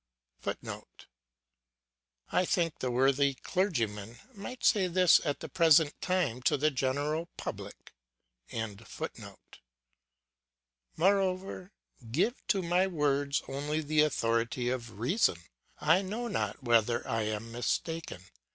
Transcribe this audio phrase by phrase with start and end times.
[0.39, 1.05] [Footnote:
[2.31, 7.29] I think the worthy clergyman might say this at the present time to the general
[7.37, 7.93] public.]
[10.97, 11.71] Moreover,
[12.09, 15.37] give to my words only the authority of reason;
[15.79, 18.23] I know not whether I am mistaken.